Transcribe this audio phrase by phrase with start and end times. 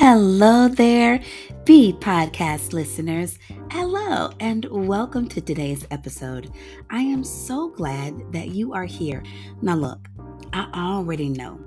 [0.00, 1.20] Hello there,
[1.64, 3.36] B podcast listeners.
[3.72, 6.52] Hello, and welcome to today's episode.
[6.88, 9.24] I am so glad that you are here.
[9.60, 10.08] Now, look,
[10.52, 11.58] I already know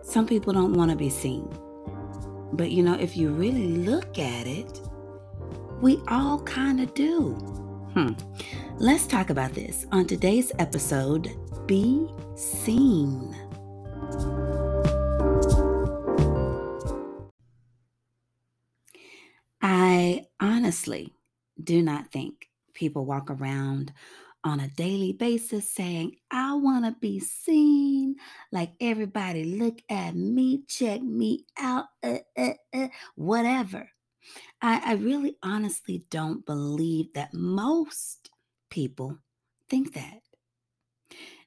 [0.00, 1.46] some people don't want to be seen,
[2.54, 4.80] but you know, if you really look at it,
[5.82, 7.34] we all kind of do.
[7.92, 8.12] Hmm.
[8.78, 13.36] Let's talk about this on today's episode Be Seen.
[20.68, 21.10] Honestly
[21.64, 23.90] do not think people walk around
[24.44, 28.16] on a daily basis saying, I want to be seen.
[28.52, 33.88] Like everybody, look at me, check me out, uh, uh, uh, whatever.
[34.60, 38.28] I, I really honestly don't believe that most
[38.68, 39.16] people
[39.70, 40.20] think that.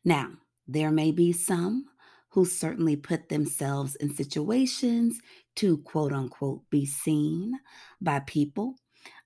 [0.04, 0.32] Now,
[0.68, 1.86] there may be some
[2.30, 5.20] who certainly put themselves in situations
[5.58, 7.54] to quote unquote be seen
[8.02, 8.78] by people.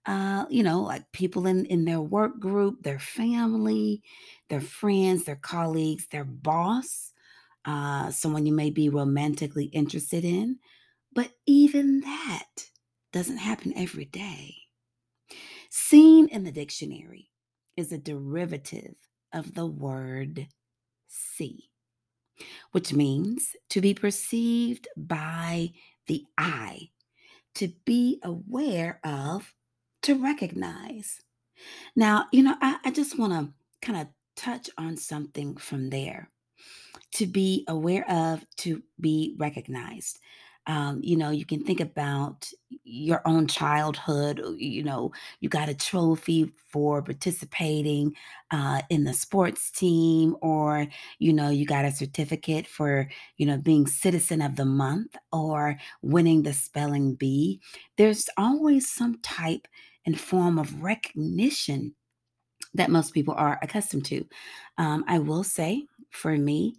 [0.06, 4.04] Uh, you know, like people in, in their work group, their family,
[4.50, 7.12] their friends, their colleagues, their boss,
[7.66, 10.60] uh, someone you may be romantically interested in.
[11.14, 12.70] But even that
[13.14, 14.56] doesn't happen every day.
[15.72, 17.32] Seen in the dictionary
[17.76, 18.96] is a derivative
[19.34, 20.48] of the word
[21.08, 21.70] see,
[22.72, 25.72] which means to be perceived by
[26.08, 26.90] the eye,
[27.56, 29.54] to be aware of,
[30.06, 31.22] to recognize.
[31.96, 33.54] Now, you know, I, I just want to
[33.86, 36.30] kind of touch on something from there
[37.14, 40.20] to be aware of, to be recognized.
[40.68, 42.50] Um, you know, you can think about
[42.84, 44.42] your own childhood.
[44.44, 48.16] uh, You know, you got a trophy for participating
[48.50, 50.88] uh, in the sports team, or,
[51.20, 55.78] you know, you got a certificate for, you know, being citizen of the month or
[56.02, 57.62] winning the spelling bee.
[57.98, 59.68] There's always some type
[60.06, 61.96] and form of recognition
[62.74, 64.26] that most people are accustomed to.
[64.78, 66.76] Um, I will say, for me,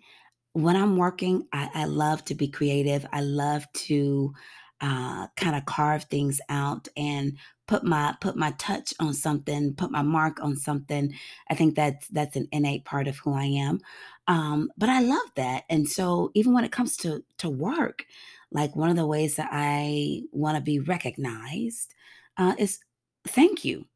[0.53, 3.07] when I'm working, I, I love to be creative.
[3.13, 4.33] I love to
[4.81, 9.91] uh, kind of carve things out and put my put my touch on something, put
[9.91, 11.15] my mark on something.
[11.51, 13.81] I think that's that's an innate part of who I am.
[14.29, 18.05] Um, but I love that, and so even when it comes to to work,
[18.51, 21.95] like one of the ways that I want to be recognized
[22.37, 22.79] uh, is
[23.27, 23.87] thank you.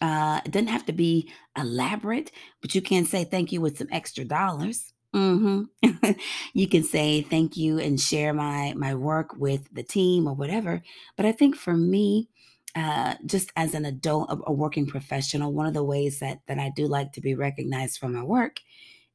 [0.00, 3.88] Uh, it doesn't have to be elaborate, but you can say thank you with some
[3.92, 4.92] extra dollars.
[5.14, 5.64] hmm
[6.54, 10.82] you can say thank you and share my my work with the team or whatever.
[11.16, 12.28] But I think for me,
[12.76, 16.58] uh, just as an adult, a, a working professional, one of the ways that that
[16.58, 18.60] I do like to be recognized for my work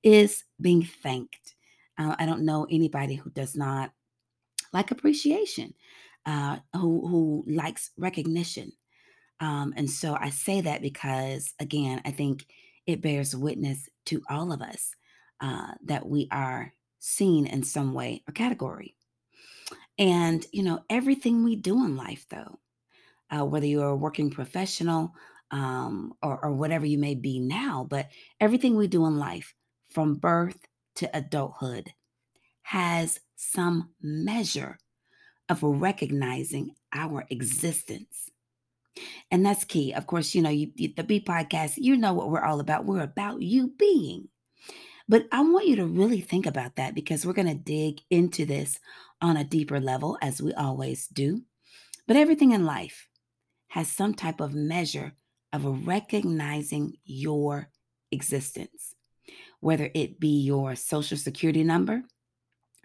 [0.04, 1.56] is being thanked.
[1.98, 3.92] Uh, I don't know anybody who does not
[4.74, 5.74] like appreciation,
[6.26, 8.72] uh, who who likes recognition.
[9.40, 12.46] Um, and so I say that because, again, I think
[12.86, 14.96] it bears witness to all of us
[15.42, 18.96] uh, that we are seen in some way or category.
[20.00, 22.59] And, you know, everything we do in life, though,
[23.30, 25.14] uh, whether you're a working professional
[25.52, 28.09] um, or, or whatever you may be now, but
[28.40, 29.54] everything we do in life
[29.90, 30.58] from birth
[30.96, 31.94] to adulthood
[32.64, 34.78] has some measure
[35.50, 38.30] of recognizing our existence.
[39.31, 39.94] And that's key.
[39.94, 42.85] Of course, you know, you, the B podcast, you know what we're all about.
[42.85, 44.30] We're about you being.
[45.09, 48.46] But I want you to really think about that because we're going to dig into
[48.46, 48.80] this
[49.22, 51.44] on a deeper level, as we always do.
[52.07, 53.07] But everything in life
[53.69, 55.13] has some type of measure
[55.53, 57.69] of recognizing your
[58.12, 58.96] existence,
[59.59, 62.03] whether it be your social security number,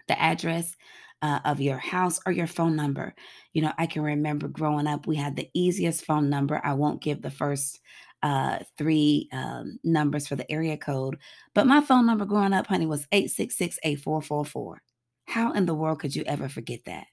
[0.07, 0.75] the address
[1.23, 3.15] uh, of your house or your phone number.
[3.53, 6.61] You know, I can remember growing up, we had the easiest phone number.
[6.63, 7.79] I won't give the first
[8.21, 11.17] uh, three um, numbers for the area code,
[11.55, 14.81] but my phone number growing up, honey, was 866 8444.
[15.25, 17.07] How in the world could you ever forget that?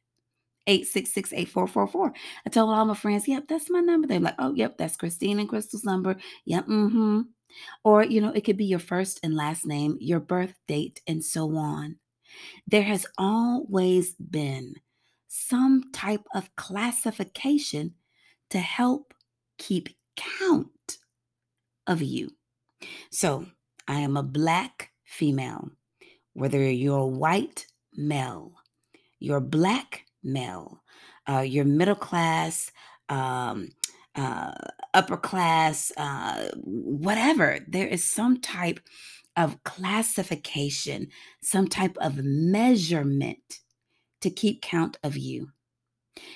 [0.66, 2.12] 866 8444.
[2.46, 4.08] I told all my friends, yep, that's my number.
[4.08, 6.16] They're like, oh, yep, that's Christine and Crystal's number.
[6.46, 7.20] Yep, mm hmm.
[7.82, 11.24] Or, you know, it could be your first and last name, your birth date, and
[11.24, 11.96] so on.
[12.66, 14.75] There has always been
[15.28, 17.94] some type of classification
[18.50, 19.14] to help
[19.58, 20.98] keep count
[21.87, 22.31] of you.
[23.10, 23.46] So
[23.87, 25.70] I am a black female,
[26.32, 28.52] whether you're a white male,
[29.19, 30.82] you're black male,
[31.28, 32.70] uh, you're middle class,
[33.08, 33.70] um,
[34.14, 34.52] uh,
[34.94, 37.58] upper class, uh, whatever.
[37.69, 38.81] There is some type
[39.40, 41.08] of classification,
[41.42, 43.60] some type of measurement
[44.20, 45.48] to keep count of you.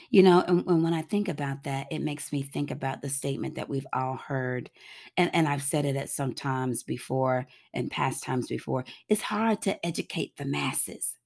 [0.08, 3.10] You know, and, and when I think about that, it makes me think about the
[3.10, 4.70] statement that we've all heard,
[5.18, 8.86] and, and I've said it at some times before and past times before.
[9.10, 11.18] It's hard to educate the masses.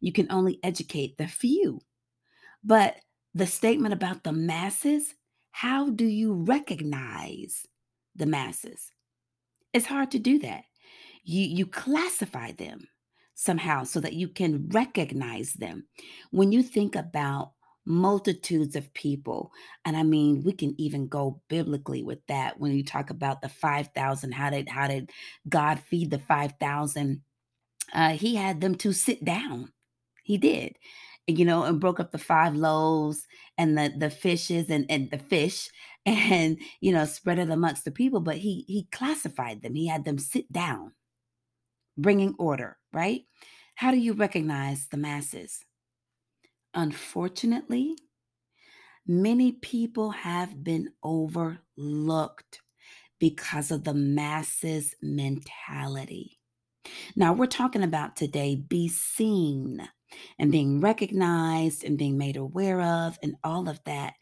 [0.00, 1.80] You can only educate the few.
[2.64, 2.96] But
[3.34, 5.14] the statement about the masses,
[5.52, 7.66] how do you recognize
[8.16, 8.90] the masses?
[9.72, 10.64] It's hard to do that.
[11.24, 12.88] You you classify them
[13.34, 15.86] somehow so that you can recognize them.
[16.30, 17.52] When you think about
[17.86, 19.50] multitudes of people,
[19.84, 23.48] and I mean we can even go biblically with that when you talk about the
[23.48, 25.10] 5,000 how did how did
[25.48, 27.22] God feed the 5,000?
[27.92, 29.72] Uh he had them to sit down.
[30.24, 30.76] He did.
[31.26, 33.26] You know, and broke up the 5 loaves
[33.58, 35.70] and the the fishes and and the fish
[36.06, 40.04] and you know spread it amongst the people but he he classified them he had
[40.04, 40.92] them sit down
[41.96, 43.22] bringing order, right?
[43.74, 45.64] How do you recognize the masses?
[46.74, 47.96] Unfortunately,
[49.06, 52.60] many people have been overlooked
[53.18, 56.38] because of the masses mentality.
[57.16, 59.88] Now, we're talking about today be seen
[60.38, 64.14] and being recognized and being made aware of and all of that.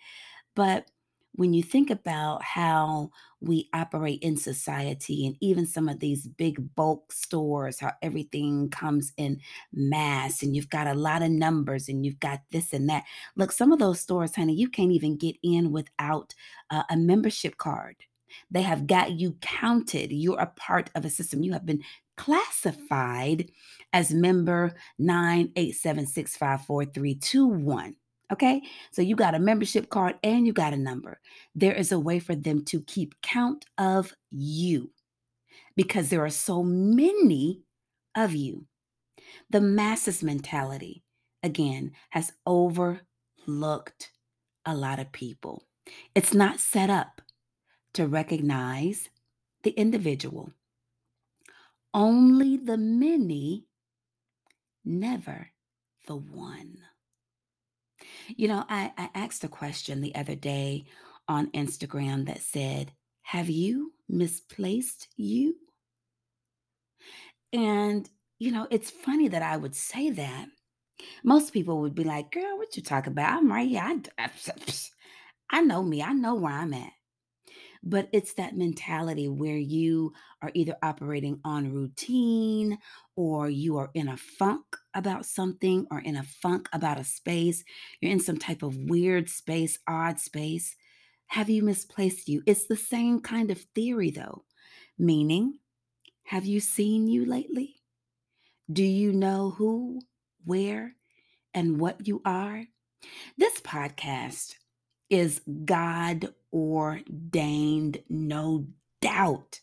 [0.54, 0.90] But
[1.34, 6.74] when you think about how we operate in society and even some of these big
[6.74, 9.40] bulk stores, how everything comes in
[9.72, 13.04] mass and you've got a lot of numbers and you've got this and that.
[13.34, 16.34] Look, some of those stores, honey, you can't even get in without
[16.70, 17.96] uh, a membership card.
[18.50, 20.12] They have got you counted.
[20.12, 21.42] You're a part of a system.
[21.42, 21.82] You have been
[22.16, 23.50] classified
[23.92, 27.94] as member 987654321.
[28.32, 28.62] Okay.
[28.90, 31.20] So you got a membership card and you got a number.
[31.54, 34.90] There is a way for them to keep count of you
[35.76, 37.62] because there are so many
[38.16, 38.66] of you.
[39.50, 41.02] The masses mentality,
[41.42, 44.10] again, has overlooked
[44.64, 45.64] a lot of people.
[46.14, 47.20] It's not set up
[47.94, 49.10] to recognize
[49.62, 50.52] the individual.
[51.92, 53.66] Only the many,
[54.84, 55.50] never
[56.06, 56.78] the one.
[58.28, 60.84] You know, I, I asked a question the other day
[61.28, 62.92] on Instagram that said,
[63.22, 65.56] Have you misplaced you?
[67.52, 70.46] And, you know, it's funny that I would say that.
[71.24, 73.38] Most people would be like, Girl, what you talk about?
[73.38, 73.82] I'm right here.
[74.18, 74.30] I,
[75.50, 76.02] I know me.
[76.02, 76.92] I know where I'm at.
[77.82, 82.78] But it's that mentality where you are either operating on routine
[83.16, 84.64] or you are in a funk
[84.94, 87.64] about something or in a funk about a space.
[88.00, 90.76] You're in some type of weird space, odd space.
[91.26, 92.42] Have you misplaced you?
[92.46, 94.44] It's the same kind of theory, though,
[94.98, 95.58] meaning,
[96.26, 97.80] have you seen you lately?
[98.72, 100.02] Do you know who,
[100.44, 100.94] where,
[101.52, 102.64] and what you are?
[103.36, 104.54] This podcast
[105.12, 108.66] is God ordained, no
[109.02, 109.60] doubt.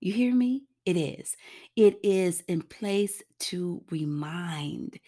[0.00, 0.62] You hear me?
[0.86, 1.36] It is.
[1.74, 5.00] It is in place to remind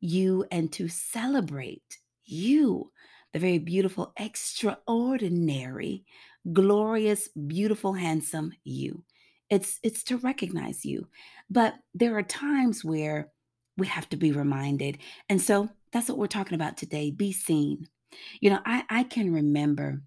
[0.00, 2.92] you and to celebrate you,
[3.32, 6.04] the very beautiful, extraordinary,
[6.52, 9.04] glorious, beautiful, handsome you.
[9.48, 11.08] It's it's to recognize you.
[11.48, 13.32] But there are times where
[13.78, 14.98] we have to be reminded.
[15.30, 17.10] And so that's what we're talking about today.
[17.10, 17.88] Be seen.
[18.40, 20.02] You know, I, I can remember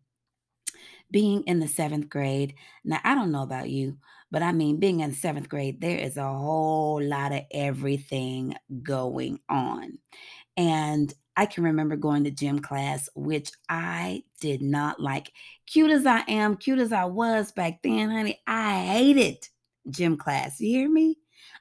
[1.12, 2.56] being in the seventh grade.
[2.84, 3.98] Now, I don't know about you,
[4.32, 9.40] but I mean, being in seventh grade, there is a whole lot of everything going
[9.50, 9.98] on.
[10.58, 15.32] And I can remember going to gym class, which I did not like.
[15.68, 19.48] Cute as I am, cute as I was back then, honey, I hated
[19.90, 20.60] gym class.
[20.60, 21.18] You hear me?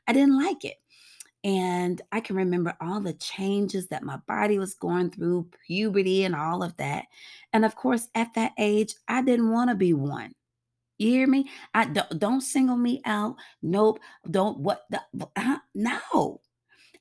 [0.08, 0.76] I didn't like it.
[1.46, 6.34] And I can remember all the changes that my body was going through, puberty and
[6.34, 7.04] all of that.
[7.52, 10.32] And of course, at that age, I didn't want to be one.
[10.98, 11.48] You hear me?
[11.72, 13.36] I don't, don't single me out.
[13.62, 14.00] Nope.
[14.28, 15.00] Don't what the
[15.36, 16.40] uh, no.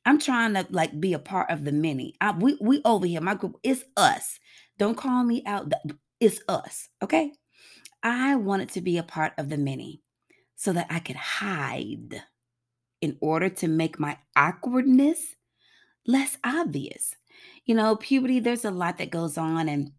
[0.06, 2.14] I'm trying to like be a part of the many.
[2.22, 3.22] I, we we over here.
[3.22, 4.40] My group it's us.
[4.78, 5.74] Don't call me out.
[6.20, 6.88] It's us.
[7.02, 7.32] Okay.
[8.04, 10.04] I wanted to be a part of the many
[10.56, 12.22] so that I could hide
[13.02, 15.36] in order to make my awkwardness
[16.08, 17.16] less obvious.
[17.66, 19.68] You know, puberty, there's a lot that goes on.
[19.68, 19.92] And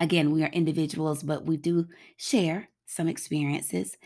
[0.00, 1.86] again, we are individuals, but we do
[2.16, 3.96] share some experiences.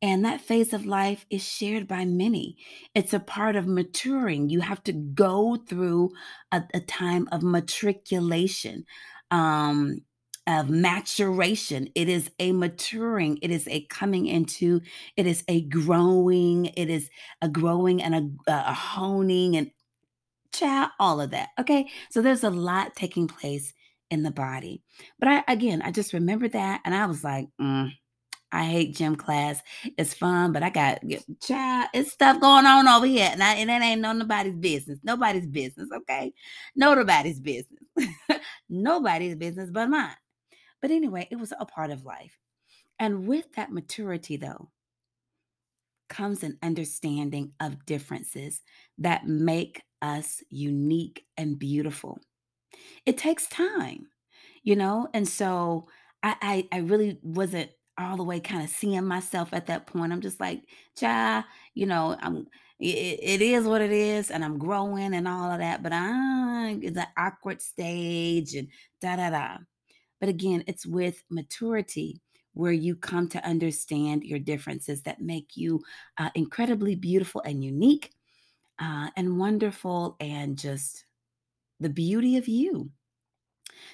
[0.00, 2.56] And that phase of life is shared by many.
[2.94, 4.50] It's a part of maturing.
[4.50, 6.10] You have to go through
[6.50, 8.84] a, a time of matriculation.
[9.30, 10.00] Um,
[10.46, 11.88] of maturation.
[11.94, 13.38] It is a maturing.
[13.42, 14.80] It is a coming into.
[15.16, 16.66] It is a growing.
[16.66, 18.14] It is a growing and
[18.46, 19.70] a, a honing and
[20.52, 21.50] child, all of that.
[21.60, 21.88] Okay.
[22.10, 23.72] So there's a lot taking place
[24.10, 24.82] in the body.
[25.18, 27.90] But I, again, I just remember that and I was like, mm,
[28.52, 29.62] I hate gym class.
[29.96, 31.00] It's fun, but I got
[31.42, 31.88] child.
[31.94, 34.98] It's stuff going on over here, and, I, and that ain't no nobody's business.
[35.02, 36.34] Nobody's business, okay?
[36.76, 37.80] Nobody's business.
[38.68, 40.14] nobody's business but mine.
[40.82, 42.38] But anyway, it was a part of life,
[42.98, 44.70] and with that maturity, though,
[46.08, 48.62] comes an understanding of differences
[48.98, 52.18] that make us unique and beautiful.
[53.06, 54.08] It takes time,
[54.64, 55.88] you know, and so
[56.22, 56.36] I
[56.72, 60.12] I, I really wasn't all the way kind of seeing myself at that point.
[60.12, 60.62] I'm just like,
[60.98, 62.46] child, you know, I'm
[62.80, 66.78] it, it is what it is, and I'm growing and all of that, but I
[66.82, 68.68] it's an awkward stage and
[69.00, 69.58] da da da.
[70.22, 72.20] But again, it's with maturity
[72.54, 75.82] where you come to understand your differences that make you
[76.16, 78.12] uh, incredibly beautiful and unique
[78.78, 81.06] uh, and wonderful and just
[81.80, 82.90] the beauty of you.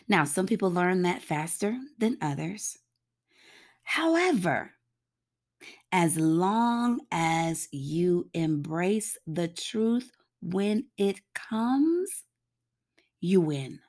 [0.07, 2.77] Now, some people learn that faster than others.
[3.83, 4.73] However,
[5.93, 10.11] as long as you embrace the truth
[10.43, 12.11] when it comes,
[13.19, 13.81] you win.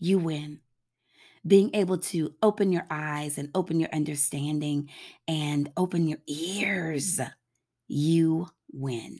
[0.00, 0.62] You win.
[1.48, 4.90] Being able to open your eyes and open your understanding
[5.26, 7.20] and open your ears,
[7.88, 9.18] you win.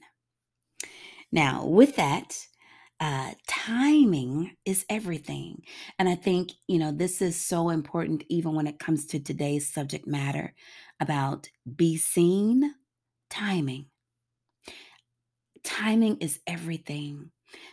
[1.33, 2.39] Now, with that,
[3.01, 5.63] uh, timing is everything.
[5.99, 9.73] And I think, you know, this is so important even when it comes to today's
[9.73, 10.55] subject matter
[11.01, 12.75] about be seen,
[13.31, 13.87] timing.
[15.63, 17.31] Timing is everything.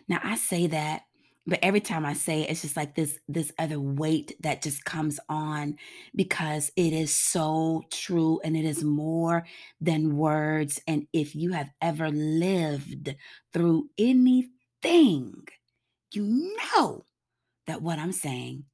[0.08, 1.04] Now, I say that
[1.48, 4.84] but every time I say it, it's just like this this other weight that just
[4.84, 5.78] comes on
[6.16, 9.46] because it is so true and it is more
[9.80, 10.82] than words.
[10.88, 13.16] And if you have ever lived
[13.54, 15.44] through anything,
[16.14, 17.06] you know
[17.68, 18.66] that what I'm saying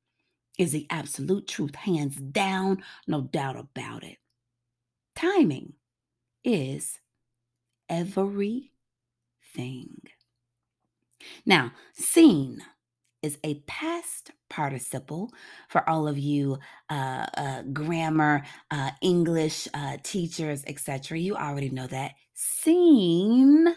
[0.57, 4.17] is the absolute truth, hands down, no doubt about it.
[5.15, 5.73] Timing
[6.43, 6.99] is
[7.89, 8.69] everything.
[11.45, 12.61] Now, seen
[13.21, 15.31] is a past participle
[15.69, 16.57] for all of you
[16.89, 21.19] uh, uh, grammar, uh, English uh, teachers, etc.
[21.19, 22.13] You already know that.
[22.33, 23.67] Seen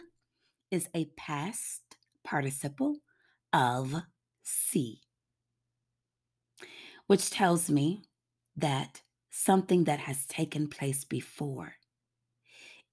[0.71, 1.83] is a past
[2.25, 2.97] participle
[3.53, 3.95] of
[4.43, 5.01] see,
[7.07, 8.03] which tells me
[8.57, 11.75] that something that has taken place before.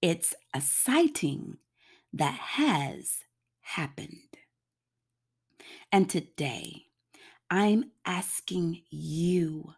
[0.02, 1.58] It's a sighting
[2.12, 3.18] that has
[3.60, 4.31] happened.
[5.90, 6.86] And today,
[7.50, 9.74] I'm asking you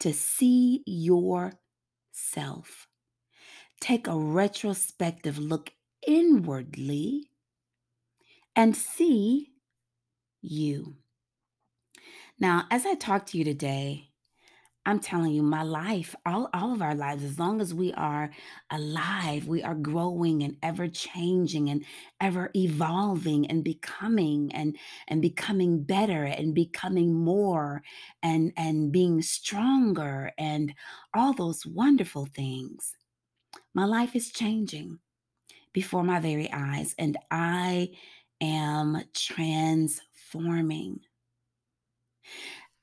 [0.00, 1.56] to see yourself.
[3.80, 5.72] Take a retrospective look
[6.06, 7.30] inwardly
[8.56, 9.52] and see
[10.40, 10.96] you.
[12.40, 14.10] Now, as I talk to you today,
[14.88, 18.30] I'm telling you, my life, all, all of our lives, as long as we are
[18.70, 21.84] alive, we are growing and ever changing and
[22.22, 24.78] ever evolving and becoming and
[25.08, 27.82] and becoming better and becoming more
[28.22, 30.72] and and being stronger and
[31.12, 32.94] all those wonderful things.
[33.74, 35.00] My life is changing
[35.74, 37.90] before my very eyes, and I
[38.40, 41.00] am transforming.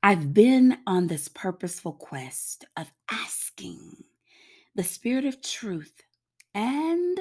[0.06, 4.04] I've been on this purposeful quest of asking
[4.76, 6.04] the spirit of truth
[6.54, 7.20] and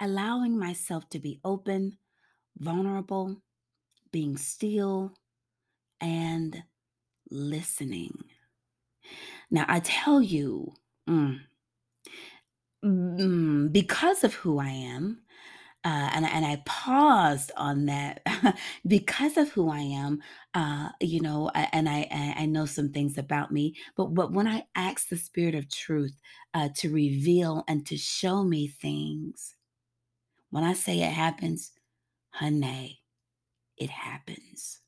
[0.00, 1.98] allowing myself to be open,
[2.58, 3.42] vulnerable,
[4.12, 5.14] being still,
[6.00, 6.62] and
[7.30, 8.24] listening.
[9.50, 10.72] Now, I tell you,
[11.08, 11.40] mm,
[12.82, 15.20] mm, because of who I am,
[15.84, 18.22] uh, and and I paused on that
[18.86, 20.20] because of who I am.
[20.54, 24.64] Uh, you know, and I I know some things about me, but but when I
[24.74, 26.20] ask the Spirit of Truth
[26.52, 29.54] uh, to reveal and to show me things,
[30.50, 31.72] when I say it happens,
[32.30, 33.02] honey,
[33.78, 34.80] it happens.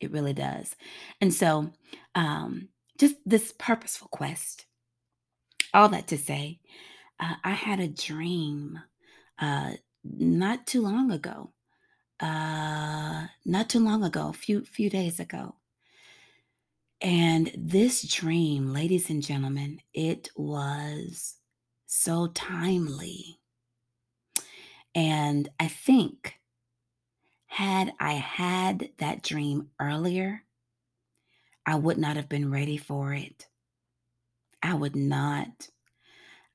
[0.00, 0.76] It really does.
[1.20, 1.72] And so,
[2.14, 4.66] um, just this purposeful quest.
[5.74, 6.60] All that to say,
[7.18, 8.78] uh, I had a dream
[9.38, 9.72] uh,
[10.04, 11.52] not too long ago.
[12.20, 15.56] Uh, not too long ago, a few few days ago.
[17.00, 21.36] And this dream, ladies and gentlemen, it was
[21.86, 23.40] so timely.
[24.94, 26.34] And I think
[27.46, 30.44] had I had that dream earlier,
[31.66, 33.48] I would not have been ready for it.
[34.62, 35.68] I would not.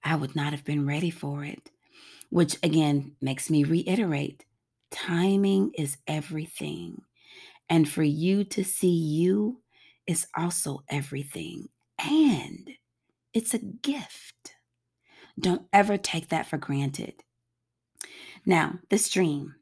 [0.03, 1.71] I would not have been ready for it
[2.29, 4.45] which again makes me reiterate
[4.91, 7.01] timing is everything.
[7.69, 9.61] And for you to see you
[10.05, 11.69] is also everything.
[11.99, 12.71] And
[13.33, 14.55] it's a gift.
[15.39, 17.15] Don't ever take that for granted.
[18.45, 19.55] Now, this dream,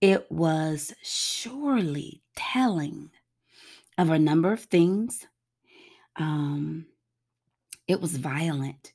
[0.00, 3.10] it was surely telling
[3.96, 5.26] of a number of things.
[6.16, 6.86] Um,
[7.88, 8.92] it was violent.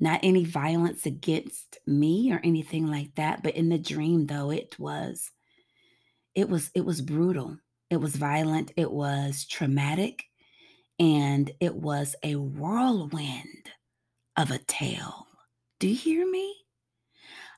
[0.00, 4.78] Not any violence against me or anything like that, but in the dream though it
[4.78, 5.30] was
[6.34, 7.58] it was it was brutal.
[7.90, 10.24] It was violent, it was traumatic,
[10.98, 13.70] and it was a whirlwind
[14.36, 15.26] of a tale.
[15.80, 16.54] Do you hear me?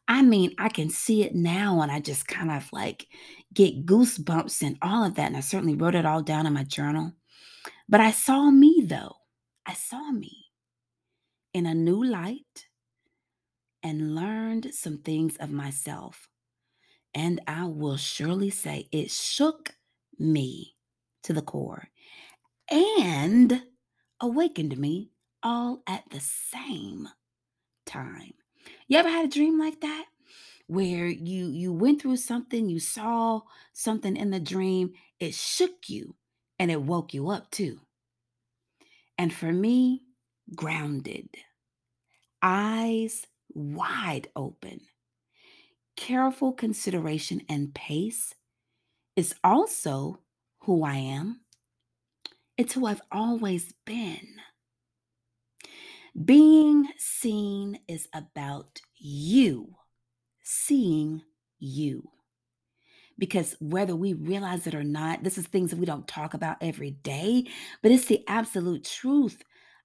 [0.09, 3.07] I mean, I can see it now and I just kind of like
[3.55, 5.27] get goosebumps and all of that.
[5.29, 7.13] And I certainly wrote it all down in my journal.
[7.89, 9.15] But I saw me though.
[9.67, 10.42] I saw me
[11.55, 12.67] in a new light
[13.83, 16.29] and learned some things of myself.
[17.15, 19.77] And I will surely say it shook
[20.19, 20.77] me
[21.25, 21.89] to the core
[22.71, 23.63] and
[24.21, 25.11] awakened me
[25.43, 27.09] all at the same
[27.85, 28.33] time.
[28.89, 30.07] You ever had a dream like that?
[30.69, 33.43] Where you you went through something, you saw
[33.73, 36.15] something in the dream, it shook you
[36.59, 37.81] and it woke you up too.
[39.19, 40.03] And for me,
[40.55, 41.29] grounded,
[42.43, 44.81] eyes wide open.
[45.97, 48.35] Careful consideration and pace
[49.15, 50.21] is also
[50.61, 51.41] who I am.
[52.57, 54.29] It's who I've always been.
[56.25, 59.77] Being seen is about you
[60.43, 61.23] seeing
[61.59, 62.09] you.
[63.19, 66.57] Because whether we realize it or not, this is things that we don't talk about
[66.61, 67.47] every day,
[67.83, 69.43] but it's the absolute truth.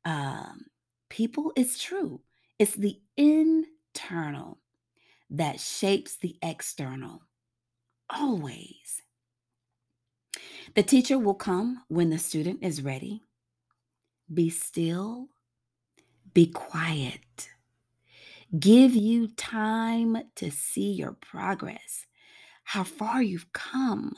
[0.07, 0.67] Um,
[1.09, 2.21] people, it's true.
[2.57, 4.59] It's the internal
[5.29, 7.23] that shapes the external.
[8.09, 9.01] Always.
[10.75, 13.21] The teacher will come when the student is ready.
[14.33, 15.27] Be still,
[16.33, 17.49] be quiet.
[18.57, 22.05] Give you time to see your progress,
[22.63, 24.13] how far you've come,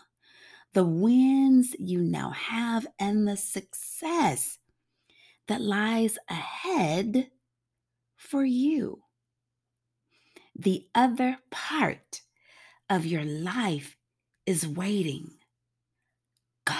[0.73, 4.58] the wins you now have, and the success
[5.49, 7.27] that lies ahead
[8.15, 9.01] for you.
[10.55, 12.21] The other part
[12.87, 13.97] of your life
[14.45, 15.31] is waiting.
[16.65, 16.75] Go.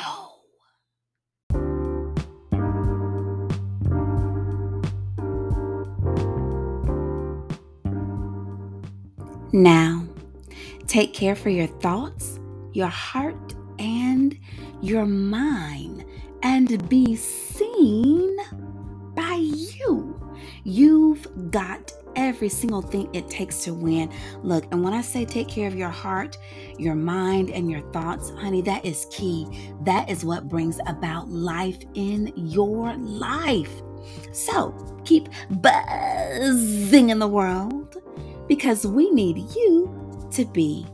[9.52, 10.06] Now,
[10.86, 12.40] take care for your thoughts,
[12.74, 14.38] your heart, and
[14.80, 16.06] your mind,
[16.44, 17.16] and be
[19.16, 20.16] by you.
[20.64, 24.12] You've got every single thing it takes to win.
[24.44, 26.38] Look, and when I say take care of your heart,
[26.78, 29.48] your mind, and your thoughts, honey, that is key.
[29.82, 33.82] That is what brings about life in your life.
[34.32, 34.74] So
[35.06, 37.98] keep buzzing in the world
[38.48, 40.86] because we need you to be